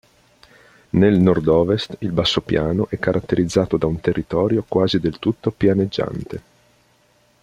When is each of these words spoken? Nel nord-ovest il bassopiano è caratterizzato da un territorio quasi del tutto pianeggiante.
Nel 0.93 1.19
nord-ovest 1.19 1.97
il 1.99 2.11
bassopiano 2.11 2.87
è 2.89 2.97
caratterizzato 2.97 3.77
da 3.77 3.85
un 3.85 3.99
territorio 4.01 4.65
quasi 4.67 4.99
del 4.99 5.19
tutto 5.19 5.51
pianeggiante. 5.51 6.41